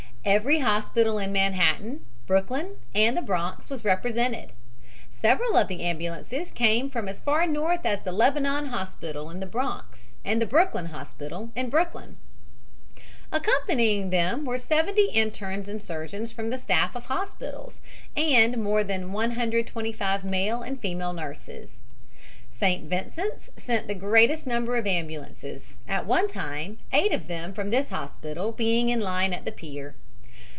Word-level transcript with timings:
Every 0.23 0.59
hospital 0.59 1.17
in 1.17 1.31
Manhattan, 1.31 2.05
Brooklyn 2.27 2.75
and 2.93 3.17
the 3.17 3.23
Bronx 3.23 3.71
was 3.71 3.83
represented. 3.83 4.51
Several 5.09 5.57
of 5.57 5.67
the 5.67 5.81
ambulances 5.81 6.51
came 6.51 6.91
from 6.91 7.07
as 7.09 7.19
far 7.19 7.47
north 7.47 7.87
as 7.87 8.03
the 8.03 8.11
Lebanon 8.11 8.67
Hospital, 8.67 9.31
in 9.31 9.39
the 9.39 9.47
Bronx, 9.47 10.11
and 10.23 10.39
the 10.39 10.45
Brooklyn 10.45 10.85
Hospital, 10.85 11.49
in 11.55 11.71
Brooklyn. 11.71 12.17
Accompanying 13.31 14.11
them 14.11 14.45
were 14.45 14.59
seventy 14.59 15.07
internes 15.11 15.67
and 15.67 15.81
surgeons 15.81 16.31
from 16.31 16.51
the 16.51 16.59
staffs 16.59 16.95
of 16.95 17.07
the 17.07 17.13
hospitals, 17.15 17.79
and 18.15 18.59
more 18.61 18.83
than 18.83 19.13
125 19.13 20.23
male 20.23 20.61
and 20.61 20.79
female 20.79 21.13
nurses. 21.13 21.79
St. 22.51 22.87
Vincent's 22.87 23.49
sent 23.57 23.87
the 23.87 23.95
greatest 23.95 24.45
number 24.45 24.77
of 24.77 24.85
ambulances, 24.85 25.79
at 25.87 26.05
one 26.05 26.27
time, 26.27 26.77
eight 26.93 27.11
of 27.11 27.25
them 27.25 27.51
from 27.53 27.71
this 27.71 27.89
hospital 27.89 28.51
being 28.51 28.89
in 28.89 28.99
line 28.99 29.33
at 29.33 29.45
the 29.45 29.51
pier. 29.51 29.95